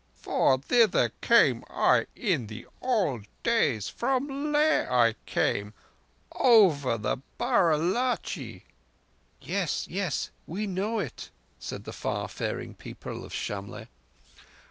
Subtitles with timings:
[0.15, 3.87] "For thither came I in the old, old days.
[3.87, 5.75] From Leh I came,
[6.31, 8.63] over the Baralachi."
[9.43, 11.29] "Yes, yes; we know it,"
[11.59, 13.89] said the far faring people of Shamlegh.